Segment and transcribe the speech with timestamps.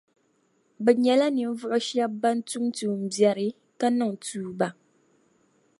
[0.83, 3.47] Bɛ nyɛla ninvuɣu shεba ban tum tuumbiεri,
[3.79, 4.67] ka niŋ tuuba.